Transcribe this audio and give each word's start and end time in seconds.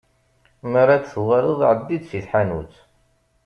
Mi 0.71 0.77
ara 0.81 0.95
d-tuɣaleḍ, 1.01 1.61
εeddi-d 1.71 2.03
si 2.09 2.19
tḥanut. 2.25 2.73